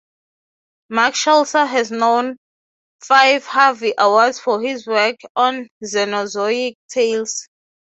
[0.89, 2.35] Mark Schultz has won
[3.03, 7.47] five Harvey Awards for his work on "Xenozoic Tales".